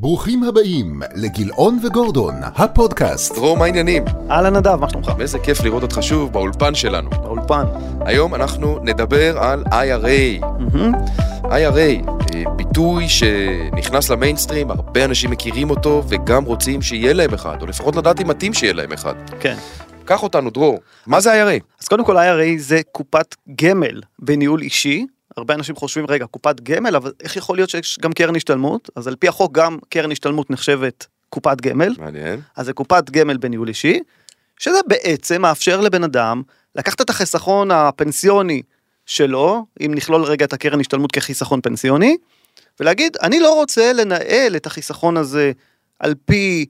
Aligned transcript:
ברוכים 0.00 0.42
הבאים 0.42 1.00
לגילאון 1.14 1.78
וגורדון, 1.82 2.34
הפודקאסט. 2.42 3.34
דרור, 3.34 3.56
מה 3.56 3.64
העניינים? 3.64 4.04
אהלן 4.30 4.56
נדב, 4.56 4.74
מה 4.74 4.90
שלומך? 4.90 5.12
איזה 5.20 5.38
כיף 5.38 5.60
לראות 5.60 5.82
אותך 5.82 5.98
שוב 6.02 6.32
באולפן 6.32 6.74
שלנו. 6.74 7.10
באולפן. 7.10 7.64
היום 8.00 8.34
אנחנו 8.34 8.78
נדבר 8.82 9.38
על 9.38 9.64
IRA. 9.64 10.44
מהמם. 10.58 10.92
IRA, 11.42 12.10
אה, 12.34 12.44
ביטוי 12.56 13.08
שנכנס 13.08 14.10
למיינסטרים, 14.10 14.70
הרבה 14.70 15.04
אנשים 15.04 15.30
מכירים 15.30 15.70
אותו 15.70 16.02
וגם 16.08 16.44
רוצים 16.44 16.82
שיהיה 16.82 17.12
להם 17.12 17.34
אחד, 17.34 17.56
או 17.62 17.66
לפחות 17.66 17.96
לדעת 17.96 18.20
אם 18.20 18.28
מתאים 18.28 18.54
שיהיה 18.54 18.72
להם 18.72 18.92
אחד. 18.92 19.14
כן. 19.40 19.56
קח 20.04 20.22
אותנו, 20.22 20.50
דרור. 20.50 20.78
מה 21.06 21.20
זה 21.20 21.32
IRA? 21.32 21.62
אז 21.82 21.88
קודם 21.88 22.04
כל 22.04 22.16
IRA 22.16 22.58
זה 22.58 22.80
קופת 22.92 23.34
גמל 23.62 24.00
בניהול 24.18 24.62
אישי. 24.62 25.06
הרבה 25.36 25.54
אנשים 25.54 25.76
חושבים, 25.76 26.06
רגע, 26.08 26.26
קופת 26.26 26.60
גמל, 26.60 26.96
אבל 26.96 27.12
איך 27.22 27.36
יכול 27.36 27.56
להיות 27.56 27.70
שיש 27.70 27.98
גם 28.02 28.12
קרן 28.12 28.36
השתלמות? 28.36 28.90
אז 28.96 29.08
על 29.08 29.16
פי 29.16 29.28
החוק 29.28 29.52
גם 29.52 29.78
קרן 29.88 30.12
השתלמות 30.12 30.50
נחשבת 30.50 31.06
קופת 31.28 31.60
גמל. 31.60 31.94
מעניין. 31.98 32.40
אז 32.56 32.66
זה 32.66 32.72
קופת 32.72 33.10
גמל 33.10 33.36
בניהול 33.36 33.68
אישי, 33.68 34.00
שזה 34.58 34.78
בעצם 34.86 35.42
מאפשר 35.42 35.80
לבן 35.80 36.04
אדם 36.04 36.42
לקחת 36.74 37.00
את 37.00 37.10
החיסכון 37.10 37.70
הפנסיוני 37.70 38.62
שלו, 39.06 39.66
אם 39.86 39.92
נכלול 39.94 40.22
רגע 40.24 40.44
את 40.44 40.52
הקרן 40.52 40.80
השתלמות 40.80 41.12
כחיסכון 41.12 41.60
פנסיוני, 41.60 42.16
ולהגיד, 42.80 43.16
אני 43.22 43.40
לא 43.40 43.54
רוצה 43.54 43.92
לנהל 43.92 44.56
את 44.56 44.66
החיסכון 44.66 45.16
הזה 45.16 45.52
על 45.98 46.14
פי 46.24 46.66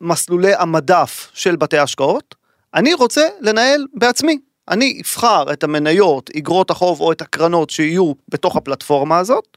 מסלולי 0.00 0.54
המדף 0.54 1.30
של 1.34 1.56
בתי 1.56 1.78
השקעות, 1.78 2.34
אני 2.74 2.94
רוצה 2.94 3.28
לנהל 3.40 3.86
בעצמי. 3.94 4.38
אני 4.68 5.00
אבחר 5.02 5.52
את 5.52 5.64
המניות, 5.64 6.30
אגרות 6.36 6.70
החוב 6.70 7.00
או 7.00 7.12
את 7.12 7.20
הקרנות 7.20 7.70
שיהיו 7.70 8.12
בתוך 8.28 8.56
הפלטפורמה 8.56 9.18
הזאת, 9.18 9.56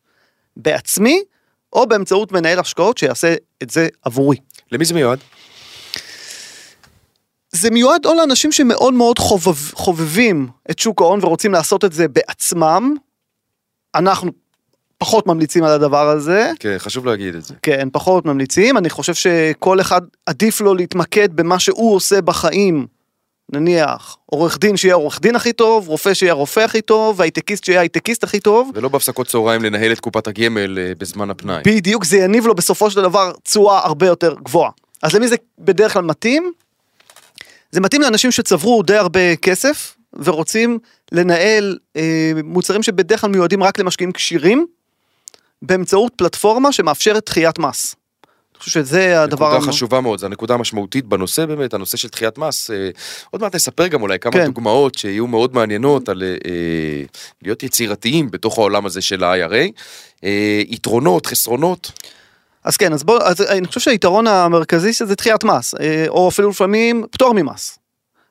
בעצמי, 0.57 1.21
או 1.73 1.87
באמצעות 1.87 2.31
מנהל 2.31 2.59
השקעות 2.59 2.97
שיעשה 2.97 3.35
את 3.63 3.69
זה 3.69 3.87
עבורי. 4.01 4.37
למי 4.71 4.85
זה 4.85 4.93
מיועד? 4.93 5.19
זה 7.51 7.71
מיועד 7.71 8.05
או 8.05 8.13
לאנשים 8.13 8.51
שמאוד 8.51 8.93
מאוד 8.93 9.19
חובב, 9.19 9.73
חובבים 9.73 10.47
את 10.71 10.79
שוק 10.79 11.01
ההון 11.01 11.19
ורוצים 11.23 11.51
לעשות 11.51 11.85
את 11.85 11.93
זה 11.93 12.07
בעצמם. 12.07 12.95
אנחנו 13.95 14.31
פחות 14.97 15.27
ממליצים 15.27 15.63
על 15.63 15.71
הדבר 15.71 16.09
הזה. 16.09 16.51
כן, 16.59 16.75
חשוב 16.77 17.05
להגיד 17.05 17.35
את 17.35 17.45
זה. 17.45 17.53
כן, 17.61 17.87
פחות 17.91 18.25
ממליצים. 18.25 18.77
אני 18.77 18.89
חושב 18.89 19.13
שכל 19.13 19.81
אחד 19.81 20.01
עדיף 20.25 20.61
לו 20.61 20.73
להתמקד 20.75 21.35
במה 21.35 21.59
שהוא 21.59 21.95
עושה 21.95 22.21
בחיים. 22.21 22.87
נניח, 23.51 24.17
עורך 24.25 24.57
דין 24.57 24.77
שיהיה 24.77 24.95
עורך 24.95 25.21
דין 25.21 25.35
הכי 25.35 25.53
טוב, 25.53 25.87
רופא 25.87 26.13
שיהיה 26.13 26.31
הרופא 26.31 26.59
הכי 26.59 26.81
טוב, 26.81 27.19
והייטקיסט 27.19 27.63
שיהיה 27.63 27.79
הייטקיסט 27.79 28.23
הכי 28.23 28.39
טוב. 28.39 28.71
ולא 28.73 28.89
בהפסקות 28.89 29.27
צהריים 29.27 29.63
לנהל 29.63 29.91
את 29.91 29.99
קופת 29.99 30.27
הגמל 30.27 30.79
אה, 30.79 30.91
בזמן 30.97 31.29
הפנאי. 31.29 31.61
בדיוק, 31.65 32.05
זה 32.05 32.17
יניב 32.17 32.47
לו 32.47 32.55
בסופו 32.55 32.91
של 32.91 33.01
דבר 33.01 33.31
תשואה 33.43 33.79
הרבה 33.85 34.07
יותר 34.07 34.35
גבוהה. 34.43 34.71
אז 35.01 35.15
למי 35.15 35.27
זה 35.27 35.35
בדרך 35.59 35.93
כלל 35.93 36.03
מתאים? 36.03 36.51
זה 37.71 37.81
מתאים 37.81 38.01
לאנשים 38.01 38.31
שצברו 38.31 38.83
די 38.83 38.95
הרבה 38.95 39.35
כסף 39.35 39.95
ורוצים 40.13 40.79
לנהל 41.11 41.77
אה, 41.95 42.31
מוצרים 42.43 42.83
שבדרך 42.83 43.21
כלל 43.21 43.29
מיועדים 43.29 43.63
רק 43.63 43.79
למשקיעים 43.79 44.11
כשירים 44.11 44.65
באמצעות 45.61 46.13
פלטפורמה 46.15 46.71
שמאפשרת 46.71 47.25
דחיית 47.25 47.59
מס. 47.59 47.95
אני 48.55 48.59
חושב 48.59 48.71
שזה 48.71 49.21
הדבר... 49.21 49.45
נקודה 49.49 49.65
המ- 49.65 49.71
חשובה 49.71 50.01
מאוד, 50.01 50.19
זו 50.19 50.25
הנקודה 50.25 50.53
המשמעותית 50.53 51.05
בנושא 51.05 51.45
באמת, 51.45 51.73
הנושא 51.73 51.97
של 51.97 52.07
דחיית 52.07 52.37
מס. 52.37 52.71
אה, 52.71 52.89
עוד 53.31 53.41
מעט 53.41 53.55
נספר 53.55 53.87
גם 53.87 54.01
אולי 54.01 54.19
כמה 54.19 54.31
כן. 54.33 54.45
דוגמאות 54.45 54.95
שיהיו 54.95 55.27
מאוד 55.27 55.55
מעניינות 55.55 56.09
על 56.09 56.23
אה, 56.23 56.27
אה, 56.27 57.03
להיות 57.43 57.63
יצירתיים 57.63 58.31
בתוך 58.31 58.57
העולם 58.57 58.85
הזה 58.85 59.01
של 59.01 59.23
ה-IRA. 59.23 59.71
אה, 60.23 60.61
יתרונות, 60.67 61.25
חסרונות, 61.25 61.91
אז 62.63 62.77
כן, 62.77 62.93
אז 62.93 63.03
בוא, 63.03 63.19
אז 63.23 63.41
אני 63.41 63.67
חושב 63.67 63.79
שהיתרון 63.79 64.27
המרכזי 64.27 64.93
שזה 64.93 65.15
דחיית 65.15 65.43
מס, 65.43 65.75
אה, 65.79 66.05
או 66.07 66.29
אפילו 66.29 66.49
לפעמים 66.49 67.03
פטור 67.11 67.33
ממס. 67.33 67.79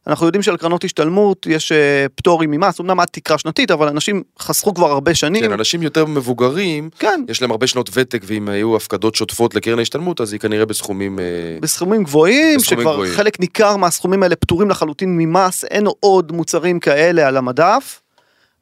אנחנו 0.07 0.27
יודעים 0.27 0.43
שעל 0.43 0.57
קרנות 0.57 0.85
השתלמות 0.85 1.47
יש 1.47 1.73
אה, 1.73 2.07
פטורים 2.15 2.51
ממס, 2.51 2.81
אמנם 2.81 3.01
עד 3.01 3.09
תקרה 3.11 3.39
שנתית, 3.39 3.71
אבל 3.71 3.89
אנשים 3.89 4.23
חסכו 4.39 4.75
כבר 4.75 4.91
הרבה 4.91 5.15
שנים. 5.15 5.43
כן, 5.43 5.53
אנשים 5.53 5.83
יותר 5.83 6.05
מבוגרים, 6.05 6.91
כן, 6.99 7.25
יש 7.29 7.43
להם 7.43 7.51
הרבה 7.51 7.67
שנות 7.67 7.91
ותק, 7.93 8.23
ואם 8.25 8.49
היו 8.49 8.77
הפקדות 8.77 9.15
שוטפות 9.15 9.55
לקרן 9.55 9.79
ההשתלמות, 9.79 10.21
אז 10.21 10.33
היא 10.33 10.41
כנראה 10.41 10.67
בסכומים... 10.67 11.19
אה, 11.19 11.25
בסכומים 11.61 12.05
גבוהים, 12.05 12.59
בסכומים 12.59 12.83
שכבר 12.83 12.95
גבוהים. 12.95 13.15
חלק 13.15 13.41
ניכר 13.41 13.77
מהסכומים 13.77 14.23
האלה 14.23 14.37
פטורים 14.37 14.71
לחלוטין 14.71 15.17
ממס, 15.19 15.65
אין 15.65 15.87
עוד 16.01 16.33
מוצרים 16.33 16.81
כאלה 16.81 17.29
על 17.29 17.37
המדף, 17.37 18.01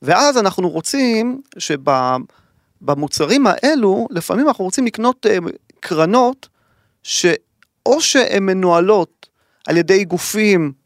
ואז 0.03 0.38
אנחנו 0.38 0.71
רוצים 0.71 1.41
שבמוצרים 1.59 3.47
האלו, 3.47 4.09
לפעמים 4.11 4.49
אנחנו 4.49 4.65
רוצים 4.65 4.87
לקנות 4.87 5.27
אה, 5.31 5.37
קרנות, 5.81 6.49
שאו 7.03 8.00
שהן 8.00 8.43
מנוהלות 8.43 9.27
על 9.67 9.77
ידי 9.77 10.05
גופים 10.05 10.81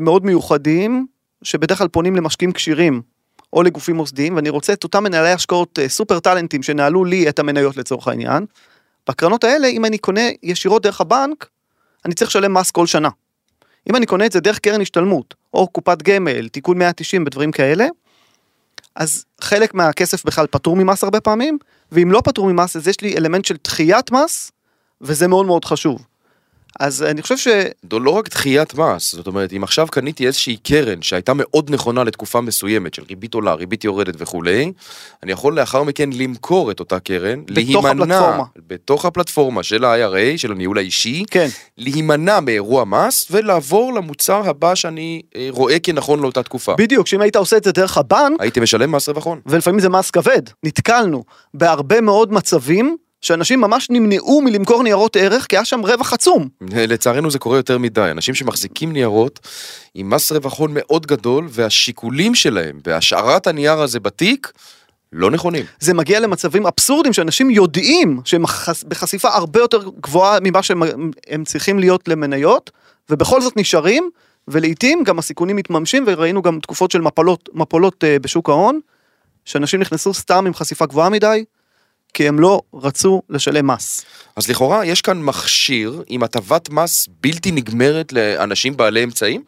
מאוד 0.00 0.26
מיוחדים, 0.26 1.06
שבדרך 1.42 1.78
כלל 1.78 1.88
פונים 1.88 2.16
למשקיעים 2.16 2.52
כשירים, 2.52 3.02
או 3.52 3.62
לגופים 3.62 3.96
מוסדיים, 3.96 4.36
ואני 4.36 4.48
רוצה 4.48 4.72
את 4.72 4.84
אותם 4.84 5.04
מנהלי 5.04 5.30
השקעות 5.30 5.78
אה, 5.78 5.88
סופר 5.88 6.20
טאלנטים 6.20 6.62
שנהלו 6.62 7.04
לי 7.04 7.28
את 7.28 7.38
המניות 7.38 7.76
לצורך 7.76 8.08
העניין. 8.08 8.46
בקרנות 9.08 9.44
האלה, 9.44 9.66
אם 9.66 9.84
אני 9.84 9.98
קונה 9.98 10.20
ישירות 10.42 10.82
דרך 10.82 11.00
הבנק, 11.00 11.48
אני 12.04 12.14
צריך 12.14 12.30
לשלם 12.30 12.54
מס 12.54 12.70
כל 12.70 12.86
שנה. 12.86 13.08
אם 13.90 13.96
אני 13.96 14.06
קונה 14.06 14.26
את 14.26 14.32
זה 14.32 14.40
דרך 14.40 14.58
קרן 14.58 14.80
השתלמות, 14.80 15.34
או 15.54 15.68
קופת 15.68 16.02
גמל, 16.02 16.48
תיקון 16.48 16.78
190 16.78 17.22
ודברים 17.26 17.52
כאלה, 17.52 17.86
אז 18.96 19.24
חלק 19.40 19.74
מהכסף 19.74 20.24
בכלל 20.24 20.46
פטור 20.46 20.76
ממס 20.76 21.04
הרבה 21.04 21.20
פעמים, 21.20 21.58
ואם 21.92 22.12
לא 22.12 22.20
פטור 22.24 22.52
ממס, 22.52 22.76
אז 22.76 22.88
יש 22.88 23.00
לי 23.00 23.16
אלמנט 23.16 23.44
של 23.44 23.56
דחיית 23.64 24.10
מס, 24.10 24.52
וזה 25.00 25.28
מאוד 25.28 25.46
מאוד 25.46 25.64
חשוב. 25.64 26.06
אז 26.80 27.02
אני 27.02 27.22
חושב 27.22 27.36
ש... 27.36 27.48
לא 27.92 28.10
רק 28.10 28.28
דחיית 28.28 28.74
מס, 28.74 29.14
זאת 29.14 29.26
אומרת, 29.26 29.52
אם 29.52 29.64
עכשיו 29.64 29.86
קניתי 29.90 30.26
איזושהי 30.26 30.56
קרן 30.56 31.02
שהייתה 31.02 31.32
מאוד 31.34 31.70
נכונה 31.70 32.04
לתקופה 32.04 32.40
מסוימת 32.40 32.94
של 32.94 33.02
ריבית 33.08 33.34
עולה, 33.34 33.54
ריבית 33.54 33.84
יורדת 33.84 34.14
וכולי, 34.18 34.72
אני 35.22 35.32
יכול 35.32 35.56
לאחר 35.56 35.82
מכן 35.82 36.10
למכור 36.12 36.70
את 36.70 36.80
אותה 36.80 37.00
קרן, 37.00 37.44
בתוך 37.44 37.56
להימנע, 37.56 38.18
הפלטפורמה. 38.18 38.44
בתוך 38.66 39.04
הפלטפורמה 39.04 39.62
של 39.62 39.84
ה-IRA, 39.84 40.38
של 40.38 40.52
הניהול 40.52 40.78
האישי, 40.78 41.24
כן, 41.30 41.48
להימנע 41.78 42.40
מאירוע 42.40 42.84
מס 42.84 43.26
ולעבור 43.30 43.94
למוצר 43.94 44.48
הבא 44.48 44.74
שאני 44.74 45.22
אה, 45.36 45.48
רואה 45.50 45.78
כנכון 45.78 46.20
לאותה 46.20 46.42
תקופה. 46.42 46.74
בדיוק, 46.78 47.06
שאם 47.06 47.20
היית 47.20 47.36
עושה 47.36 47.56
את 47.56 47.64
זה 47.64 47.72
דרך 47.72 47.98
הבנק, 47.98 48.40
הייתי 48.40 48.60
משלם 48.60 48.92
מס 48.92 49.08
רווח 49.08 49.24
הון. 49.26 49.40
ולפעמים 49.46 49.80
זה 49.80 49.88
מס 49.88 50.10
כבד. 50.10 50.42
נתקלנו 50.62 51.24
בהרבה 51.54 52.00
מאוד 52.00 52.32
מצבים 52.32 52.96
שאנשים 53.22 53.60
ממש 53.60 53.90
נמנעו 53.90 54.42
מלמכור 54.42 54.82
ניירות 54.82 55.16
ערך 55.16 55.46
כי 55.46 55.56
היה 55.56 55.64
שם 55.64 55.80
רווח 55.80 56.12
עצום. 56.12 56.48
לצערנו 56.70 57.30
זה 57.30 57.38
קורה 57.38 57.56
יותר 57.56 57.78
מדי, 57.78 58.08
אנשים 58.10 58.34
שמחזיקים 58.34 58.92
ניירות 58.92 59.40
עם 59.94 60.10
מס 60.10 60.32
רווח 60.32 60.58
הון 60.58 60.70
מאוד 60.74 61.06
גדול 61.06 61.48
והשיקולים 61.50 62.34
שלהם 62.34 62.80
בהשארת 62.84 63.46
הנייר 63.46 63.80
הזה 63.80 64.00
בתיק 64.00 64.52
לא 65.12 65.30
נכונים. 65.30 65.64
זה 65.80 65.94
מגיע 65.94 66.20
למצבים 66.20 66.66
אבסורדים 66.66 67.12
שאנשים 67.12 67.50
יודעים 67.50 68.20
שהם 68.24 68.46
חש- 68.46 68.84
בחשיפה 68.84 69.28
הרבה 69.28 69.60
יותר 69.60 69.90
גבוהה 70.00 70.38
ממה 70.42 70.62
שהם 70.62 70.82
הם 71.28 71.44
צריכים 71.44 71.78
להיות 71.78 72.08
למניות, 72.08 72.70
ובכל 73.10 73.40
זאת 73.40 73.56
נשארים, 73.56 74.10
ולעיתים 74.48 75.04
גם 75.04 75.18
הסיכונים 75.18 75.56
מתממשים, 75.56 76.04
וראינו 76.06 76.42
גם 76.42 76.60
תקופות 76.60 76.90
של 76.90 77.00
מפלות, 77.00 77.48
מפולות 77.54 78.04
אה, 78.04 78.18
בשוק 78.18 78.48
ההון, 78.48 78.80
שאנשים 79.44 79.80
נכנסו 79.80 80.14
סתם 80.14 80.46
עם 80.46 80.54
חשיפה 80.54 80.86
גבוהה 80.86 81.08
מדי, 81.08 81.44
כי 82.14 82.28
הם 82.28 82.40
לא 82.40 82.62
רצו 82.74 83.22
לשלם 83.30 83.66
מס. 83.66 84.04
אז 84.36 84.48
לכאורה 84.50 84.84
יש 84.84 85.00
כאן 85.00 85.22
מכשיר 85.22 86.02
עם 86.08 86.22
הטבת 86.22 86.70
מס 86.70 87.08
בלתי 87.20 87.50
נגמרת 87.50 88.12
לאנשים 88.12 88.76
בעלי 88.76 89.04
אמצעים? 89.04 89.42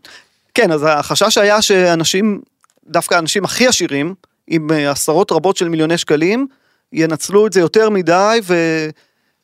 כן, 0.54 0.72
אז 0.72 0.84
החשש 0.88 1.38
היה 1.38 1.62
שאנשים, 1.62 2.41
דווקא 2.86 3.14
האנשים 3.14 3.44
הכי 3.44 3.66
עשירים, 3.66 4.14
עם 4.47 4.70
אה, 4.70 4.91
עשרות 4.91 5.32
רבות 5.32 5.56
של 5.56 5.69
מיליוני 5.69 5.98
שקלים, 5.98 6.47
ינצלו 6.92 7.47
את 7.47 7.53
זה 7.53 7.60
יותר 7.60 7.91
מדי 7.91 8.41
ו... 8.42 8.54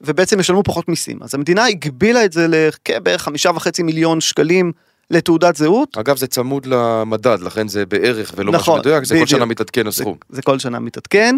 ובעצם 0.01 0.41
ישלמו 0.41 0.63
פחות 0.63 0.89
מיסים. 0.89 1.23
אז 1.23 1.35
המדינה 1.35 1.65
הגבילה 1.67 2.25
את 2.25 2.33
זה 2.33 2.47
לכבערך 2.49 3.23
חמישה 3.23 3.51
וחצי 3.55 3.83
מיליון 3.83 4.21
שקלים 4.21 4.73
לתעודת 5.11 5.57
זהות. 5.57 5.97
אגב 5.99 6.17
זה 6.17 6.27
צמוד 6.27 6.67
למדד 6.67 7.39
לכן 7.41 7.69
זה 7.69 7.87
בערך 7.87 8.33
ולא 8.37 8.53
נכון, 8.53 8.61
משהו 8.61 8.91
מדויק 8.91 9.05
זה 9.05 9.15
כל 9.15 9.21
בדיוק. 9.25 9.31
שנה 9.31 9.45
מתעדכן 9.45 9.83
זה, 9.83 9.89
הסכום. 9.89 10.17
זה 10.29 10.43
כל 10.43 10.59
שנה 10.59 10.79
מתעדכן. 10.81 11.37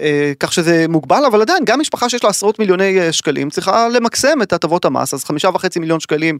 אה, 0.00 0.32
כך 0.40 0.52
שזה 0.52 0.86
מוגבל, 0.88 1.24
אבל 1.26 1.40
עדיין, 1.40 1.64
גם 1.64 1.80
משפחה 1.80 2.08
שיש 2.08 2.24
לה 2.24 2.30
עשרות 2.30 2.58
מיליוני 2.58 3.00
אה, 3.00 3.12
שקלים 3.12 3.50
צריכה 3.50 3.88
למקסם 3.88 4.42
את 4.42 4.52
הטבות 4.52 4.84
המס, 4.84 5.14
אז 5.14 5.24
חמישה 5.24 5.48
וחצי 5.48 5.78
מיליון 5.78 6.00
שקלים 6.00 6.38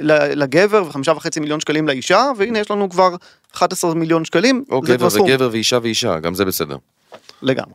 לגבר 0.00 0.84
וחמישה 0.86 1.12
וחצי 1.12 1.40
מיליון 1.40 1.60
שקלים 1.60 1.88
לאישה, 1.88 2.30
והנה 2.36 2.58
יש 2.58 2.70
לנו 2.70 2.90
כבר 2.90 3.16
11 3.54 3.94
מיליון 3.94 4.24
שקלים, 4.24 4.64
או 4.70 4.80
זה 4.86 4.96
גבר 4.96 5.08
וגבר 5.14 5.48
ואישה 5.52 5.78
ואישה 5.82 6.18
גם 6.18 6.34
זה 6.34 6.44
בסדר. 6.44 6.76
לגמרי. 7.42 7.74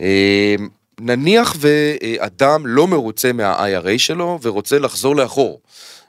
אה, 0.00 0.54
נניח 1.00 1.56
ואדם 1.58 2.66
לא 2.66 2.86
מרוצה 2.86 3.32
מה-IRA 3.32 3.98
שלו 3.98 4.38
ורוצה 4.42 4.78
לחזור 4.78 5.16
לאחור. 5.16 5.60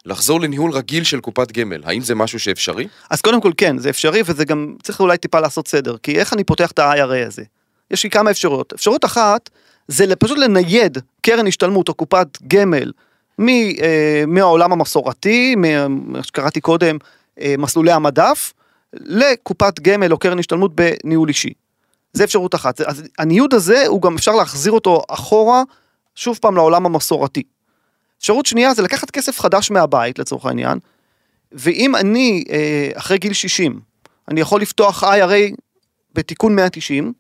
לחזור 0.06 0.42
לניהול 0.42 0.72
רגיל 0.72 1.04
של 1.04 1.20
קופת 1.20 1.52
גמל, 1.52 1.82
האם 1.86 2.02
זה 2.02 2.16
משהו 2.16 2.40
שאפשרי? 2.40 2.88
אז 3.10 3.22
קודם 3.22 3.42
כל 3.42 3.52
כן, 3.58 3.78
זה 3.78 3.90
אפשרי 3.90 4.22
וזה 4.26 4.46
גם 4.46 4.76
צריך 4.84 5.00
אולי 5.00 5.18
טיפה 5.18 5.40
לעשות 5.40 5.68
סדר, 5.68 5.98
כי 6.04 6.20
איך 6.20 6.34
אני 6.34 6.44
פותח 6.44 6.72
את 6.72 6.80
ה-IRA 6.80 7.28
הזה? 7.28 7.44
יש 7.92 8.04
לי 8.04 8.10
כמה 8.10 8.32
אפשרויות. 8.32 8.74
אפשרות 8.74 9.06
אחת 9.06 9.50
זה 9.88 10.16
פשוט 10.16 10.38
לנייד 10.38 10.98
קרן 11.22 11.48
השתלמות 11.48 11.90
או 11.90 11.94
קופת 11.94 12.28
גמל 12.48 12.92
מ, 13.40 13.50
אה, 13.50 14.24
מהעולם 14.28 14.72
המסורתי, 14.72 15.56
מה 15.56 16.24
שקראתי 16.24 16.62
קודם, 16.62 16.98
אה, 17.42 17.56
מסלולי 17.58 17.92
המדף, 17.92 18.54
לקופת 18.94 19.80
גמל 19.80 20.12
או 20.12 20.18
קרן 20.18 20.40
השתלמות 20.40 20.72
בניהול 20.76 21.30
אישי. 21.30 21.54
זה 22.14 22.24
אפשרות 22.24 22.56
אחת. 22.56 22.82
אז 22.82 23.04
הניוד 23.18 23.54
הזה, 23.54 23.88
הוא 23.88 24.02
גם 24.02 24.16
אפשר 24.16 24.32
להחזיר 24.32 24.72
אותו 24.72 25.02
אחורה, 25.08 25.64
שוב 26.16 26.38
פעם 26.42 26.56
לעולם 26.56 26.86
המסורתי. 26.86 27.44
אפשרות 28.20 28.46
שנייה 28.46 28.74
זה 28.74 28.82
לקחת 28.82 29.12
כסף 29.12 29.40
חדש 29.40 29.72
מהבית 29.72 30.20
לצורך 30.20 30.46
העניין, 30.46 30.80
ואם 31.52 31.96
אני 31.96 32.44
אה, 32.50 32.90
אחרי 32.94 33.18
גיל 33.18 33.34
60, 33.34 33.80
אני 34.28 34.42
יכול 34.42 34.62
לפתוח 34.62 35.04
IRA 35.04 35.56
בתיקון 36.14 36.56
190, 36.56 37.14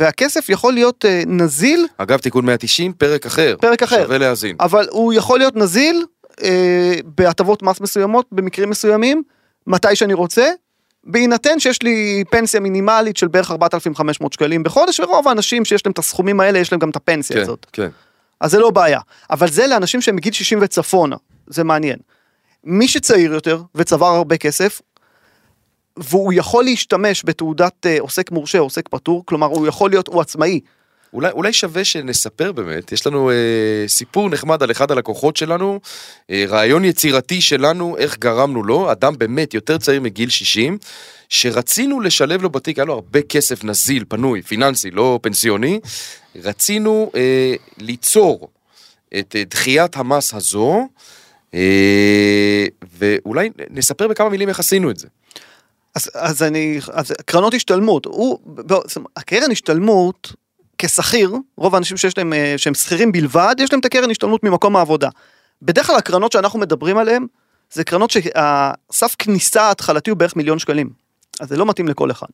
והכסף 0.00 0.48
יכול 0.48 0.72
להיות 0.72 1.04
אה, 1.04 1.22
נזיל, 1.26 1.86
אגב, 1.96 2.18
תיקון 2.18 2.46
190, 2.46 2.92
פרק 2.92 3.26
אחר. 3.26 3.56
פרק 3.60 3.82
אחר. 3.82 4.04
שווה 4.04 4.18
להאזין. 4.18 4.56
אבל 4.60 4.86
הוא 4.90 5.12
יכול 5.12 5.38
להיות 5.38 5.56
נזיל 5.56 6.04
אה, 6.42 6.94
בהטבות 7.04 7.62
מס 7.62 7.80
מסוימות, 7.80 8.26
במקרים 8.32 8.70
מסוימים, 8.70 9.22
מתי 9.66 9.96
שאני 9.96 10.14
רוצה, 10.14 10.50
בהינתן 11.04 11.60
שיש 11.60 11.82
לי 11.82 12.24
פנסיה 12.30 12.60
מינימלית 12.60 13.16
של 13.16 13.28
בערך 13.28 13.50
4,500 13.50 14.32
שקלים 14.32 14.62
בחודש, 14.62 15.00
ורוב 15.00 15.28
האנשים 15.28 15.64
שיש 15.64 15.86
להם 15.86 15.92
את 15.92 15.98
הסכומים 15.98 16.40
האלה, 16.40 16.58
יש 16.58 16.72
להם 16.72 16.78
גם 16.78 16.90
את 16.90 16.96
הפנסיה 16.96 17.36
כן, 17.36 17.42
הזאת. 17.42 17.66
כן. 17.72 17.88
אז 18.40 18.50
זה 18.50 18.58
לא 18.58 18.70
בעיה. 18.70 19.00
אבל 19.30 19.50
זה 19.50 19.66
לאנשים 19.66 20.00
שהם 20.00 20.16
מגיל 20.16 20.32
60 20.32 20.58
וצפונה, 20.62 21.16
זה 21.46 21.64
מעניין. 21.64 21.98
מי 22.64 22.88
שצעיר 22.88 23.32
יותר 23.32 23.62
וצבר 23.74 24.06
הרבה 24.06 24.36
כסף, 24.36 24.80
והוא 25.96 26.32
יכול 26.32 26.64
להשתמש 26.64 27.22
בתעודת 27.24 27.86
אה, 27.86 27.96
עוסק 28.00 28.30
מורשה, 28.30 28.58
עוסק 28.58 28.88
פטור, 28.88 29.22
כלומר 29.26 29.46
הוא 29.46 29.66
יכול 29.66 29.90
להיות, 29.90 30.08
הוא 30.08 30.20
עצמאי. 30.20 30.60
אולי, 31.12 31.30
אולי 31.30 31.52
שווה 31.52 31.84
שנספר 31.84 32.52
באמת, 32.52 32.92
יש 32.92 33.06
לנו 33.06 33.30
אה, 33.30 33.34
סיפור 33.86 34.30
נחמד 34.30 34.62
על 34.62 34.70
אחד 34.70 34.90
הלקוחות 34.90 35.36
שלנו, 35.36 35.80
אה, 36.30 36.44
רעיון 36.48 36.84
יצירתי 36.84 37.40
שלנו, 37.40 37.96
איך 37.98 38.18
גרמנו 38.18 38.62
לו, 38.62 38.92
אדם 38.92 39.18
באמת 39.18 39.54
יותר 39.54 39.78
צעיר 39.78 40.00
מגיל 40.00 40.28
60, 40.28 40.78
שרצינו 41.28 42.00
לשלב 42.00 42.42
לו 42.42 42.50
בתיק, 42.50 42.78
היה 42.78 42.84
לו 42.84 42.94
הרבה 42.94 43.22
כסף 43.22 43.64
נזיל, 43.64 44.04
פנוי, 44.08 44.42
פיננסי, 44.42 44.90
לא 44.90 45.18
פנסיוני, 45.22 45.80
רצינו 46.36 47.10
אה, 47.14 47.54
ליצור 47.78 48.48
את 49.18 49.36
אה, 49.36 49.44
דחיית 49.44 49.96
המס 49.96 50.34
הזו, 50.34 50.88
אה, 51.54 52.66
ואולי 52.98 53.50
נספר 53.70 54.08
בכמה 54.08 54.28
מילים 54.28 54.48
איך 54.48 54.60
עשינו 54.60 54.90
את 54.90 54.98
זה. 54.98 55.08
אז, 55.94 56.10
אז 56.14 56.42
אני, 56.42 56.80
אז 56.92 57.12
קרנות 57.26 57.54
השתלמות, 57.54 58.04
הוא, 58.04 58.38
ב- 58.46 58.88
זאת 58.88 58.98
הקרן 59.16 59.50
השתלמות 59.50 60.32
כשכיר, 60.78 61.32
רוב 61.56 61.74
האנשים 61.74 61.96
שיש 61.96 62.18
להם, 62.18 62.32
אה, 62.32 62.54
שהם 62.56 62.74
שכירים 62.74 63.12
בלבד, 63.12 63.54
יש 63.58 63.72
להם 63.72 63.80
את 63.80 63.84
הקרן 63.84 64.10
השתלמות 64.10 64.44
ממקום 64.44 64.76
העבודה. 64.76 65.08
בדרך 65.62 65.86
כלל 65.86 65.96
הקרנות 65.96 66.32
שאנחנו 66.32 66.58
מדברים 66.58 66.98
עליהן, 66.98 67.26
זה 67.72 67.84
קרנות 67.84 68.10
שהסף 68.10 69.14
כניסה 69.18 69.62
ההתחלתי 69.62 70.10
הוא 70.10 70.18
בערך 70.18 70.36
מיליון 70.36 70.58
שקלים. 70.58 70.90
אז 71.40 71.48
זה 71.48 71.56
לא 71.56 71.66
מתאים 71.66 71.88
לכל 71.88 72.10
אחד. 72.10 72.26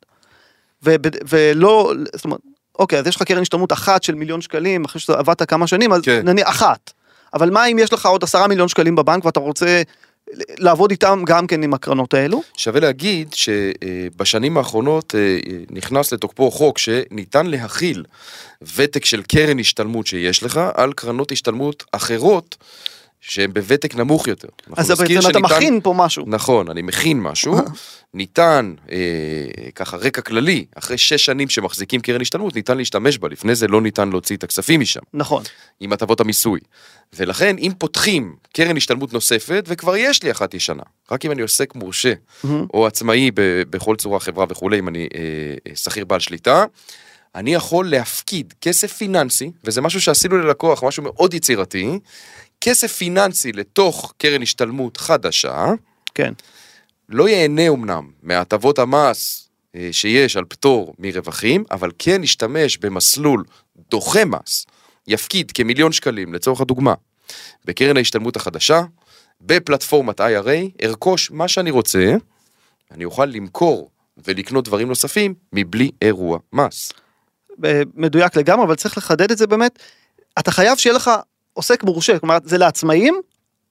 וב, 0.82 1.00
ולא, 1.28 1.92
זאת 2.16 2.24
אומרת, 2.24 2.40
אוקיי, 2.78 2.98
אז 2.98 3.06
יש 3.06 3.16
לך 3.16 3.22
קרן 3.22 3.42
השתלמות 3.42 3.72
אחת 3.72 4.02
של 4.02 4.14
מיליון 4.14 4.40
שקלים, 4.40 4.84
אחרי 4.84 5.00
שעבדת 5.00 5.42
כמה 5.42 5.66
שנים, 5.66 5.92
אז 5.92 6.02
כן. 6.02 6.20
נניח 6.24 6.48
אחת. 6.48 6.92
אבל 7.34 7.50
מה 7.50 7.66
אם 7.66 7.78
יש 7.78 7.92
לך 7.92 8.06
עוד 8.06 8.24
עשרה 8.24 8.48
מיליון 8.48 8.68
שקלים 8.68 8.96
בבנק 8.96 9.24
ואתה 9.24 9.40
רוצה 9.40 9.82
לעבוד 10.58 10.90
איתם 10.90 11.22
גם 11.26 11.46
כן 11.46 11.62
עם 11.62 11.74
הקרנות 11.74 12.14
האלו? 12.14 12.42
שווה 12.56 12.80
להגיד 12.80 13.32
שבשנים 13.32 14.56
האחרונות 14.56 15.14
אה, 15.14 15.38
נכנס 15.70 16.12
לתוקפו 16.12 16.50
חוק 16.50 16.78
שניתן 16.78 17.46
להכיל 17.46 18.04
ותק 18.76 19.04
של 19.04 19.22
קרן 19.22 19.58
השתלמות 19.58 20.06
שיש 20.06 20.42
לך 20.42 20.60
על 20.74 20.92
קרנות 20.92 21.32
השתלמות 21.32 21.84
אחרות 21.92 22.56
שהן 23.20 23.52
בוותק 23.52 23.94
נמוך 23.94 24.28
יותר. 24.28 24.48
אז 24.76 24.90
נזכיר 24.90 25.06
בעצם 25.20 25.30
אתה 25.30 25.38
שניתן- 25.38 25.54
מכין 25.56 25.80
פה 25.82 25.94
משהו. 25.96 26.24
נכון, 26.26 26.68
אני 26.70 26.82
מכין 26.82 27.20
משהו, 27.20 27.56
ניתן, 28.14 28.74
אה, 28.92 28.96
ככה 29.74 29.96
רקע 29.96 30.20
כללי, 30.20 30.64
אחרי 30.74 30.98
שש 30.98 31.24
שנים 31.24 31.48
שמחזיקים 31.48 32.00
קרן 32.00 32.20
השתלמות, 32.20 32.54
ניתן 32.56 32.76
להשתמש 32.78 33.18
בה, 33.18 33.28
לפני 33.28 33.54
זה 33.54 33.66
לא 33.68 33.80
ניתן 33.80 34.08
להוציא 34.08 34.36
את 34.36 34.44
הכספים 34.44 34.80
משם, 34.80 35.00
נכון. 35.14 35.42
עם 35.80 35.92
הטבות 35.92 36.20
המיסוי. 36.20 36.60
ולכן, 37.16 37.56
אם 37.58 37.72
פותחים 37.78 38.34
קרן 38.52 38.76
השתלמות 38.76 39.12
נוספת, 39.12 39.64
וכבר 39.68 39.96
יש 39.96 40.22
לי 40.22 40.30
אחת 40.30 40.54
ישנה, 40.54 40.82
רק 41.10 41.24
אם 41.24 41.30
אני 41.32 41.42
עוסק 41.42 41.74
מורשה, 41.74 42.12
מהמם. 42.44 42.66
או 42.74 42.86
עצמאי 42.86 43.30
ב- 43.34 43.40
בכל 43.70 43.96
צורה, 43.96 44.20
חברה 44.20 44.46
וכולי, 44.48 44.78
אם 44.78 44.88
אני 44.88 45.08
אה, 45.14 45.20
אה, 45.70 45.76
שכיר 45.76 46.04
בעל 46.04 46.20
שליטה, 46.20 46.64
אני 47.34 47.54
יכול 47.54 47.90
להפקיד 47.90 48.54
כסף 48.60 48.92
פיננסי, 48.92 49.50
וזה 49.64 49.80
משהו 49.80 50.00
שעשינו 50.00 50.38
ללקוח, 50.38 50.84
משהו 50.84 51.02
מאוד 51.02 51.34
יצירתי, 51.34 51.98
כסף 52.60 52.92
פיננסי 52.92 53.52
לתוך 53.52 54.14
קרן 54.18 54.42
השתלמות 54.42 54.96
חדשה, 54.96 55.66
כן. 56.14 56.32
לא 57.08 57.28
ייהנה 57.28 57.68
אמנם 57.68 58.10
מהטבות 58.22 58.78
המס 58.78 59.48
אה, 59.74 59.88
שיש 59.92 60.36
על 60.36 60.44
פטור 60.44 60.94
מרווחים, 60.98 61.64
אבל 61.70 61.90
כן 61.98 62.24
ישתמש 62.24 62.78
במסלול 62.78 63.44
דוחה 63.90 64.24
מס, 64.24 64.66
יפקיד 65.06 65.50
כמיליון 65.52 65.92
שקלים, 65.92 66.34
לצורך 66.34 66.60
הדוגמה, 66.60 66.94
בקרן 67.64 67.96
ההשתלמות 67.96 68.36
החדשה, 68.36 68.82
בפלטפורמת 69.40 70.20
IRA, 70.20 70.84
ארכוש 70.84 71.30
מה 71.30 71.48
שאני 71.48 71.70
רוצה, 71.70 72.14
אני 72.90 73.04
אוכל 73.04 73.24
למכור 73.24 73.90
ולקנות 74.26 74.64
דברים 74.64 74.88
נוספים 74.88 75.34
מבלי 75.52 75.90
אירוע 76.02 76.38
מס. 76.52 76.92
אה, 77.64 77.82
מדויק 77.94 78.36
לגמרי, 78.36 78.64
אבל 78.64 78.74
צריך 78.74 78.98
לחדד 78.98 79.30
את 79.30 79.38
זה 79.38 79.46
באמת. 79.46 79.78
אתה 80.38 80.50
חייב 80.50 80.78
שיהיה 80.78 80.96
לך 80.96 81.10
עוסק 81.60 81.84
מורשה, 81.84 82.18
כלומר 82.18 82.38
זה 82.44 82.58
לעצמאים, 82.58 83.20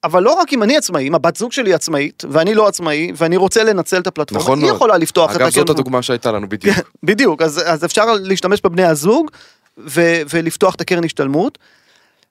אבל 0.04 0.24
לא 0.24 0.34
רק 0.34 0.54
אם 0.54 0.64
אני 0.64 0.78
עצמאי, 0.78 1.08
אם 1.08 1.16
הבת 1.16 1.36
זוג 1.36 1.52
שלי 1.52 1.74
עצמאית, 1.74 2.24
ואני 2.30 2.54
לא 2.54 2.68
עצמאי, 2.68 3.12
ואני 3.16 3.38
רוצה 3.38 3.64
לנצל 3.64 4.00
את 4.00 4.08
הפלטפורמה, 4.08 4.44
נכון 4.44 4.58
היא 4.60 4.66
מאוד. 4.66 4.76
יכולה 4.76 4.98
לפתוח 4.98 5.32
את 5.32 5.36
אגב, 5.36 5.50
זאת 5.50 5.58
הקרן. 5.58 5.76
הדוגמה 5.76 6.02
שהייתה 6.02 6.32
לנו 6.32 6.50
בדיוק. 6.50 6.78
בדיוק, 7.04 7.42
אז, 7.42 7.62
אז 7.66 7.86
אפשר 7.86 8.06
להשתמש 8.22 8.62
בבני 8.62 8.84
הזוג 8.84 9.32
ו, 9.78 10.22
ולפתוח 10.34 10.76
את 10.76 10.82
הקרן 10.82 11.04
השתלמות. 11.04 11.58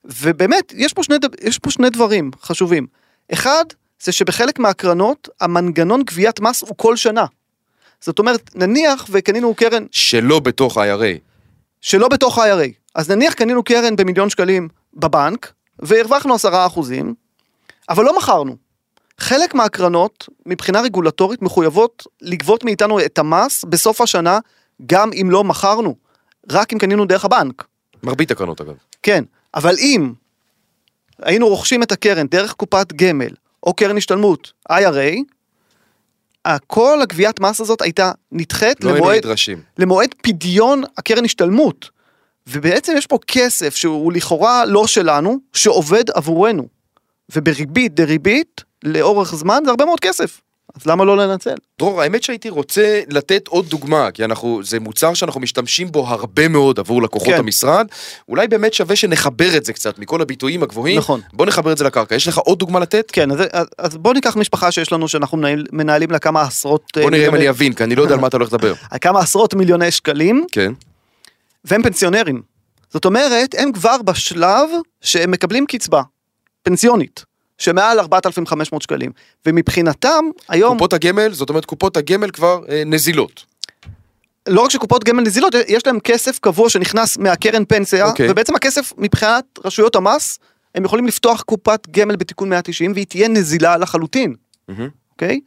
ובאמת, 0.05 0.73
יש 0.77 0.93
פה, 0.93 1.03
שני, 1.03 1.17
יש 1.43 1.59
פה 1.59 1.71
שני 1.71 1.91
דברים 1.91 2.31
חשובים. 2.43 2.87
אחד, 3.33 3.65
זה 4.03 4.13
שבחלק 4.13 4.59
מהקרנות, 4.59 5.29
המנגנון 5.41 6.03
גביית 6.03 6.41
מס 6.41 6.63
הוא 6.63 6.77
כל 6.77 6.97
שנה. 6.97 7.25
זאת 8.01 8.19
אומרת, 8.19 8.51
נניח 8.55 9.07
וקנינו 9.11 9.55
קרן 9.55 9.85
שלא 9.91 10.41
בתוך 10.41 10.79
IRA. 10.79 11.19
שלא 11.81 12.09
בתוך 12.09 12.39
ה-IRA. 12.39 12.71
אז 12.95 13.11
נניח 13.11 13.35
קנינו 13.35 13.63
קרן 13.63 13.97
במיליון 13.97 14.31
שקלים 14.31 14.69
בבנק, 14.95 15.53
והרווחנו 15.79 16.35
עשרה 16.35 16.67
אחוזים, 16.67 17.15
אבל 17.89 18.05
לא 18.05 18.19
מכרנו. 18.19 18.57
חלק 19.19 19.55
מהקרנות, 19.55 20.29
מבחינה 20.47 20.81
רגולטורית, 20.81 21.43
מחויבות 21.43 22.07
לגבות 22.23 22.65
מאיתנו 22.65 23.01
את 23.01 23.19
המס 23.19 23.65
בסוף 23.65 24.01
השנה, 24.01 24.39
גם 24.87 25.11
אם 25.13 25.31
לא 25.31 25.45
מכרנו. 25.45 25.95
רק 26.51 26.73
אם 26.73 26.79
קנינו 26.79 27.05
דרך 27.05 27.25
הבנק. 27.25 27.65
מרבית 28.03 28.31
הקרנות 28.31 28.61
אגב. 28.61 28.75
כן, 29.03 29.25
אבל 29.55 29.75
אם 29.79 30.13
היינו 31.23 31.49
רוכשים 31.49 31.83
את 31.83 31.93
הקרן 31.93 32.27
דרך 32.27 32.53
קופת 32.53 32.93
גמל, 32.93 33.31
או 33.63 33.75
קרן 33.75 33.97
השתלמות, 33.97 34.53
IRA, 34.73 35.19
כל 36.67 36.99
הגביית 37.03 37.41
מס 37.41 37.61
הזאת 37.61 37.83
הייתה 37.83 38.13
נדחית 38.33 38.85
לא 38.85 38.95
למועד. 38.95 39.27
למועד 39.79 40.15
פדיון 40.23 40.83
הקרן 40.99 41.25
השתלמות. 41.25 41.91
ובעצם 42.49 42.93
יש 42.99 43.07
פה 43.07 43.19
כסף 43.27 43.77
שהוא 43.77 44.13
לכאורה 44.13 44.65
לא 44.65 44.87
שלנו, 44.87 45.39
שעובד 45.53 46.05
עבורנו. 46.15 46.67
ובריבית 47.37 47.95
דריבית, 47.95 48.65
לאורך 48.85 49.35
זמן 49.35 49.63
זה 49.65 49.71
הרבה 49.71 49.85
מאוד 49.85 50.01
כסף. 50.01 50.41
אז 50.77 50.87
למה 50.87 51.05
לא 51.05 51.17
לנצל? 51.17 51.55
דרור, 51.79 52.03
האמת 52.03 52.23
שהייתי 52.23 52.49
רוצה 52.49 53.01
לתת 53.09 53.49
עוד 53.49 53.67
דוגמה, 53.67 54.11
כי 54.11 54.25
אנחנו, 54.25 54.61
זה 54.65 54.81
מוצר 54.81 55.15
שאנחנו 55.15 55.41
משתמשים 55.41 55.93
בו 55.93 56.09
הרבה 56.09 56.49
מאוד 56.49 56.79
עבור 56.79 57.03
לקוחות 57.03 57.29
כן. 57.29 57.39
המשרד. 57.39 57.87
אולי 58.29 58.49
באמת 58.49 58.75
שווה 58.75 58.97
שנחבר 58.97 59.57
את 59.57 59.65
זה 59.65 59.73
קצת 59.73 59.99
מכל 59.99 60.23
הביטויים 60.23 60.63
הגבוהים. 60.63 60.99
נכון. 60.99 61.21
בוא 61.33 61.47
נחבר 61.47 61.73
את 61.73 61.79
זה 61.79 61.85
לקרקע. 61.85 62.15
יש 62.15 62.29
לך 62.29 62.39
עוד 62.39 62.59
דוגמה 62.59 62.81
לתת? 62.81 63.11
כן, 63.11 63.31
אז, 63.31 63.39
אז- 63.79 63.97
בוא 63.97 64.15
ניקח 64.15 64.37
משפחה 64.37 64.71
שיש 64.71 64.93
לנו 64.93 65.09
שאנחנו 65.09 65.39
מנהל, 65.39 65.67
מנהלים 65.73 66.11
לה 66.11 66.19
כמה 66.19 66.43
עשרות... 66.43 66.93
אה, 66.97 67.03
בוא 67.03 67.11
נראה 67.11 67.29
אם 67.29 67.35
אני 67.35 67.49
אבין, 67.49 67.73
כי 67.73 67.85
אני 67.85 67.95
לא 67.95 68.03
יודע 68.03 68.15
על 68.15 68.21
מה 68.21 68.27
אתה 68.27 68.37
הולך 68.37 68.53
לדבר. 68.53 68.75
כמה 69.01 69.21
עשרות 69.21 69.55
מיליוני 69.55 69.91
שקלים, 69.91 70.47
כן. 70.53 70.73
והם 71.65 71.83
פנסיונרים. 71.83 72.43
זאת 72.91 73.05
אומרת, 73.05 73.55
הם 73.59 73.73
כבר 73.73 74.03
בשלב 74.03 74.71
שהם 75.01 75.31
מקבלים 75.31 75.67
קצבה 75.67 76.03
פנסיונית, 76.63 77.25
שמעל 77.59 78.01
4,500 78.01 78.83
שקלים. 78.83 79.13
ומבחינתם, 79.47 80.25
היום, 80.49 80.73
קופות 80.73 80.93
הגמל, 80.93 81.33
זאת 81.33 81.49
אומרת 81.49 81.65
קופות 81.65 81.97
הגמל 81.97 82.31
כבר 82.31 82.61
אה, 82.69 82.83
נזילות. 82.87 83.45
לא 84.49 84.61
רק 84.61 84.71
שקופות 84.71 85.05
גמל 85.05 85.23
נזילות, 85.23 85.55
יש 85.69 85.87
להם 85.87 86.01
כסף 86.01 86.39
קבוע 86.39 86.71
שנכנס 86.71 87.19
מהקרן 87.19 87.65
פנסיה, 87.65 88.07
אוקיי. 88.07 88.31
ובעצם 88.31 88.55
הכסף 88.55 88.93
מבחינת 88.99 89.45
רשויות 89.65 89.97
המס, 89.97 90.39
הם 90.75 90.85
יכולים 90.85 91.07
לפתוח 91.07 91.43
קופת 91.43 91.87
גמל 91.91 92.17
בתיקון 92.17 92.49
190 92.49 92.93
והיא 92.93 93.07
תהיה 93.07 93.29
נזילה 93.29 93.77
לחלוטין. 93.77 94.35
אוקיי? 95.13 95.41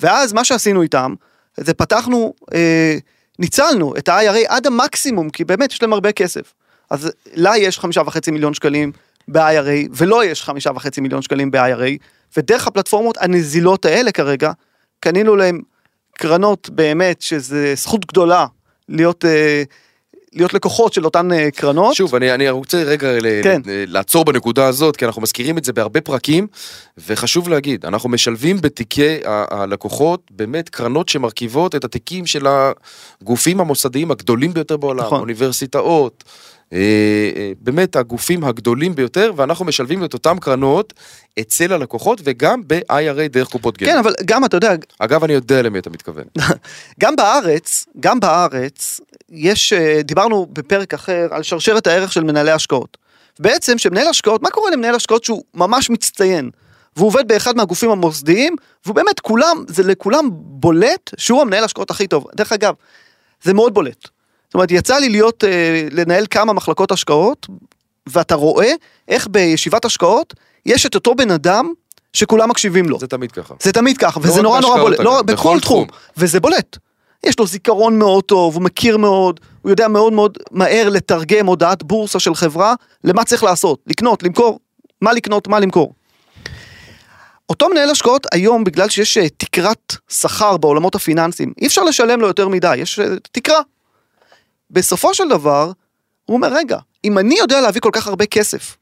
ואז 0.00 0.32
מה 0.32 0.44
שעשינו 0.44 0.82
איתם, 0.82 1.14
זה 1.56 1.74
פתחנו, 1.74 2.34
אה, 2.54 2.98
ניצלנו 3.38 3.96
את 3.96 4.08
ה-IRA 4.08 4.38
עד 4.48 4.66
המקסימום, 4.66 5.30
כי 5.30 5.44
באמת 5.44 5.72
יש 5.72 5.82
להם 5.82 5.92
הרבה 5.92 6.12
כסף. 6.12 6.54
אז 6.90 7.10
לה 7.34 7.58
יש 7.58 7.78
חמישה 7.78 8.02
וחצי 8.06 8.30
מיליון 8.30 8.54
שקלים 8.54 8.92
ב-IRA, 9.28 9.88
ולא 9.96 10.24
יש 10.24 10.42
חמישה 10.42 10.70
וחצי 10.74 11.00
מיליון 11.00 11.22
שקלים 11.22 11.50
ב-IRA, 11.50 12.02
ודרך 12.36 12.66
הפלטפורמות 12.66 13.16
הנזילות 13.20 13.84
האלה 13.84 14.12
כרגע, 14.12 14.52
קנינו 15.00 15.36
להם 15.36 15.60
קרנות 16.12 16.70
באמת, 16.70 17.22
שזה 17.22 17.74
זכות 17.74 18.06
גדולה 18.06 18.46
להיות, 18.88 19.24
אה, 19.24 19.62
להיות 20.32 20.54
לקוחות 20.54 20.92
של 20.92 21.04
אותן 21.04 21.32
אה, 21.32 21.50
קרנות. 21.50 21.94
שוב, 21.94 22.14
אני, 22.14 22.34
אני 22.34 22.50
רוצה 22.50 22.82
רגע 22.82 23.08
כן. 23.42 23.60
לעצור 23.66 24.24
בנקודה 24.24 24.66
הזאת, 24.66 24.96
כי 24.96 25.04
אנחנו 25.04 25.22
מזכירים 25.22 25.58
את 25.58 25.64
זה 25.64 25.72
בהרבה 25.72 26.00
פרקים, 26.00 26.46
וחשוב 27.06 27.48
להגיד, 27.48 27.86
אנחנו 27.86 28.08
משלבים 28.08 28.60
בתיקי 28.60 29.16
הלקוחות 29.24 30.22
באמת 30.30 30.68
קרנות 30.68 31.08
שמרכיבות 31.08 31.74
את 31.74 31.84
התיקים 31.84 32.26
של 32.26 32.46
הגופים 33.22 33.60
המוסדיים 33.60 34.10
הגדולים 34.10 34.54
ביותר 34.54 34.76
בעולם, 34.76 35.04
נכון. 35.04 35.20
אוניברסיטאות, 35.20 36.24
באמת 37.60 37.96
הגופים 37.96 38.44
הגדולים 38.44 38.94
ביותר, 38.94 39.32
ואנחנו 39.36 39.64
משלבים 39.64 40.04
את 40.04 40.14
אותם 40.14 40.38
קרנות 40.38 40.94
אצל 41.40 41.72
הלקוחות 41.72 42.20
וגם 42.24 42.62
ב-IRA 42.66 43.28
דרך 43.30 43.48
קופות 43.48 43.78
גמל. 43.78 43.90
כן, 43.90 43.98
אבל 43.98 44.14
גם, 44.24 44.44
אתה 44.44 44.56
יודע, 44.56 44.74
אגב, 44.98 45.24
אני 45.24 45.32
יודע 45.32 45.62
למי 45.62 45.78
אתה 45.78 45.90
מתכוון. 45.90 46.24
גם 47.00 47.16
בארץ, 47.16 47.86
גם 48.00 48.20
בארץ, 48.20 49.00
יש, 49.30 49.72
אה, 49.72 50.02
דיברנו 50.02 50.46
בפרק 50.52 50.94
אחר 50.94 51.28
על 51.30 51.42
שרשרת 51.42 51.86
הערך 51.86 52.12
של 52.12 52.24
מנהלי 52.24 52.50
השקעות. 52.50 52.96
בעצם 53.38 53.78
שמנהל 53.78 54.08
השקעות, 54.08 54.42
מה 54.42 54.50
קורה 54.50 54.70
למנהל 54.70 54.94
השקעות 54.94 55.24
שהוא 55.24 55.42
ממש 55.54 55.90
מצטיין? 55.90 56.50
והוא 56.96 57.06
עובד 57.06 57.28
באחד 57.28 57.56
מהגופים 57.56 57.90
המוסדיים, 57.90 58.56
והוא 58.84 58.94
באמת 58.94 59.20
כולם, 59.20 59.64
זה 59.68 59.82
לכולם 59.82 60.28
בולט 60.32 61.10
שהוא 61.16 61.42
המנהל 61.42 61.64
השקעות 61.64 61.90
הכי 61.90 62.06
טוב. 62.06 62.26
דרך 62.36 62.52
אגב, 62.52 62.74
זה 63.42 63.54
מאוד 63.54 63.74
בולט. 63.74 64.08
זאת 64.48 64.54
אומרת, 64.54 64.70
יצא 64.70 64.98
לי 64.98 65.08
להיות, 65.08 65.44
אה, 65.44 65.88
לנהל 65.90 66.26
כמה 66.30 66.52
מחלקות 66.52 66.92
השקעות, 66.92 67.46
ואתה 68.06 68.34
רואה 68.34 68.72
איך 69.08 69.28
בישיבת 69.30 69.84
השקעות 69.84 70.34
יש 70.66 70.86
את 70.86 70.94
אותו 70.94 71.14
בן 71.14 71.30
אדם 71.30 71.72
שכולם 72.12 72.50
מקשיבים 72.50 72.88
לו. 72.88 72.98
זה 72.98 73.06
תמיד 73.06 73.32
ככה. 73.32 73.54
זה 73.60 73.72
תמיד 73.72 73.98
ככה, 73.98 74.20
וזה 74.22 74.38
רק 74.38 74.42
נורא 74.42 74.60
נורא 74.60 74.80
בולט, 74.80 75.00
לא, 75.00 75.22
בכל 75.22 75.60
תחום, 75.60 75.84
תחום. 75.84 75.98
וזה 76.16 76.40
בולט. 76.40 76.76
יש 77.24 77.38
לו 77.38 77.46
זיכרון 77.46 77.98
מאוד 77.98 78.24
טוב, 78.24 78.54
הוא 78.54 78.62
מכיר 78.62 78.96
מאוד, 78.96 79.40
הוא 79.62 79.70
יודע 79.70 79.88
מאוד 79.88 80.12
מאוד 80.12 80.38
מהר 80.50 80.88
לתרגם 80.88 81.46
הודעת 81.46 81.82
בורסה 81.82 82.18
של 82.18 82.34
חברה 82.34 82.74
למה 83.04 83.24
צריך 83.24 83.42
לעשות, 83.42 83.78
לקנות, 83.86 84.22
למכור, 84.22 84.60
מה 85.00 85.12
לקנות, 85.12 85.48
מה 85.48 85.60
למכור. 85.60 85.94
אותו 87.48 87.68
מנהל 87.68 87.90
השקעות 87.90 88.26
היום, 88.32 88.64
בגלל 88.64 88.88
שיש 88.88 89.18
אה, 89.18 89.28
תקרת 89.28 89.96
שכר 90.08 90.56
בעולמות 90.56 90.94
הפיננסיים, 90.94 91.52
אי 91.60 91.66
אפשר 91.66 91.84
לשלם 91.84 92.20
לו 92.20 92.26
יותר 92.26 92.48
מדי, 92.48 92.76
יש 92.76 92.98
אה, 92.98 93.06
תקרה. 93.32 93.60
בסופו 94.70 95.14
של 95.14 95.28
דבר, 95.28 95.72
הוא 96.24 96.36
אומר, 96.36 96.48
רגע, 96.52 96.78
אם 97.04 97.18
אני 97.18 97.38
יודע 97.38 97.60
להביא 97.60 97.80
כל 97.80 97.90
כך 97.92 98.06
הרבה 98.06 98.26
כסף, 98.26 98.76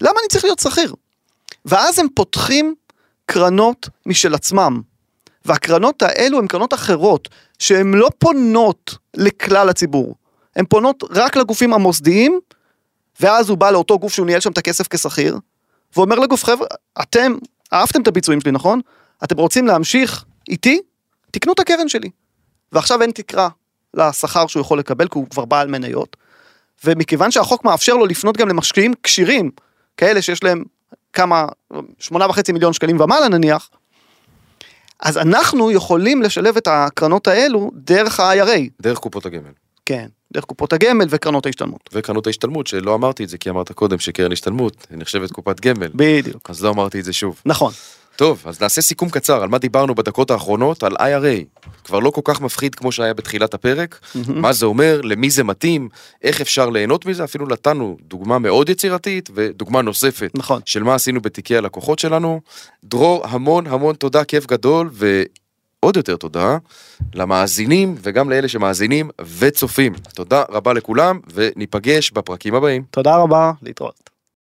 למה 0.00 0.14
אני 0.20 0.28
צריך 0.28 0.44
להיות 0.44 0.58
שכיר? 0.58 0.94
ואז 1.64 1.98
הם 1.98 2.06
פותחים 2.14 2.74
קרנות 3.26 3.88
משל 4.06 4.34
עצמם. 4.34 4.80
והקרנות 5.44 6.02
האלו 6.02 6.38
הן 6.38 6.46
קרנות 6.46 6.74
אחרות, 6.74 7.28
שהן 7.58 7.94
לא 7.94 8.10
פונות 8.18 8.96
לכלל 9.14 9.68
הציבור. 9.68 10.14
הן 10.56 10.64
פונות 10.64 11.04
רק 11.10 11.36
לגופים 11.36 11.74
המוסדיים, 11.74 12.40
ואז 13.20 13.48
הוא 13.48 13.58
בא 13.58 13.70
לאותו 13.70 13.98
גוף 13.98 14.12
שהוא 14.12 14.26
ניהל 14.26 14.40
שם 14.40 14.52
את 14.52 14.58
הכסף 14.58 14.88
כשכיר, 14.88 15.38
ואומר 15.96 16.18
לגוף, 16.18 16.44
חבר'ה, 16.44 16.66
אתם 17.02 17.32
אהבתם 17.72 18.02
את 18.02 18.08
הביצועים 18.08 18.40
שלי, 18.40 18.52
נכון? 18.52 18.80
אתם 19.24 19.36
רוצים 19.36 19.66
להמשיך 19.66 20.24
איתי? 20.48 20.80
תקנו 21.30 21.52
את 21.52 21.58
הקרן 21.58 21.88
שלי. 21.88 22.10
ועכשיו 22.72 23.02
אין 23.02 23.10
תקרה 23.10 23.48
לשכר 23.94 24.46
שהוא 24.46 24.60
יכול 24.60 24.78
לקבל, 24.78 25.08
כי 25.08 25.18
הוא 25.18 25.26
כבר 25.30 25.44
בעל 25.44 25.68
מניות. 25.68 26.16
ומכיוון 26.84 27.30
שהחוק 27.30 27.64
מאפשר 27.64 27.94
לו 27.94 28.06
לפנות 28.06 28.36
גם 28.36 28.48
למשקיעים 28.48 28.92
כשירים, 29.02 29.50
כאלה 29.96 30.22
שיש 30.22 30.44
להם 30.44 30.64
כמה, 31.12 31.46
שמונה 31.98 32.26
וחצי 32.26 32.52
מיליון 32.52 32.72
שקלים 32.72 33.00
ומעלה 33.00 33.28
נניח, 33.28 33.70
אז 35.00 35.18
אנחנו 35.18 35.70
יכולים 35.70 36.22
לשלב 36.22 36.56
את 36.56 36.68
הקרנות 36.70 37.28
האלו 37.28 37.70
דרך 37.74 38.20
ה-IRA. 38.20 38.60
דרך 38.80 38.98
קופות 38.98 39.26
הגמל. 39.26 39.50
כן, 39.86 40.06
דרך 40.32 40.44
קופות 40.44 40.72
הגמל 40.72 41.06
וקרנות 41.08 41.46
ההשתלמות. 41.46 41.90
וקרנות 41.92 42.26
ההשתלמות, 42.26 42.66
שלא 42.66 42.94
אמרתי 42.94 43.24
את 43.24 43.28
זה 43.28 43.38
כי 43.38 43.50
אמרת 43.50 43.72
קודם 43.72 43.98
שקרן 43.98 44.32
השתלמות 44.32 44.86
נחשבת 44.90 45.30
קופת 45.30 45.60
גמל. 45.60 45.88
בדיוק. 45.94 46.50
אז 46.50 46.64
לא 46.64 46.70
אמרתי 46.70 47.00
את 47.00 47.04
זה 47.04 47.12
שוב. 47.12 47.42
נכון. 47.46 47.72
טוב, 48.16 48.42
אז 48.46 48.60
נעשה 48.60 48.82
סיכום 48.82 49.10
קצר 49.10 49.42
על 49.42 49.48
מה 49.48 49.58
דיברנו 49.58 49.94
בדקות 49.94 50.30
האחרונות, 50.30 50.82
על 50.82 50.96
IRA. 50.96 51.61
כבר 51.84 51.98
לא 51.98 52.10
כל 52.10 52.20
כך 52.24 52.40
מפחיד 52.40 52.74
כמו 52.74 52.92
שהיה 52.92 53.14
בתחילת 53.14 53.54
הפרק. 53.54 54.00
מה 54.28 54.52
זה 54.52 54.66
אומר, 54.66 55.00
למי 55.04 55.30
זה 55.30 55.44
מתאים, 55.44 55.88
איך 56.22 56.40
אפשר 56.40 56.70
ליהנות 56.70 57.06
מזה, 57.06 57.24
אפילו 57.24 57.46
נתנו 57.46 57.96
דוגמה 58.08 58.38
מאוד 58.38 58.68
יצירתית 58.68 59.30
ודוגמה 59.34 59.82
נוספת. 59.82 60.30
נכון. 60.34 60.60
של 60.64 60.82
מה 60.82 60.94
עשינו 60.94 61.20
בתיקי 61.20 61.56
הלקוחות 61.56 61.98
שלנו. 61.98 62.40
דרור, 62.84 63.26
המון 63.26 63.66
המון 63.66 63.94
תודה, 63.94 64.24
כיף 64.24 64.46
גדול, 64.46 64.90
ועוד 64.92 65.96
יותר 65.96 66.16
תודה 66.16 66.56
למאזינים 67.14 67.94
וגם 68.02 68.30
לאלה 68.30 68.48
שמאזינים 68.48 69.10
וצופים. 69.38 69.92
תודה 70.14 70.44
רבה 70.50 70.72
לכולם, 70.72 71.20
וניפגש 71.34 72.10
בפרקים 72.10 72.54
הבאים. 72.54 72.82
תודה 72.90 73.16
רבה, 73.16 73.52
להתראות. 73.62 74.11